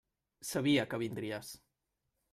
[0.51, 1.55] Sabia que vindries.